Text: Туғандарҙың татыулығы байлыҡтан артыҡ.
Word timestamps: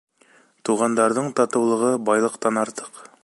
Туғандарҙың 0.69 1.29
татыулығы 1.41 1.93
байлыҡтан 2.09 2.63
артыҡ. 2.65 3.01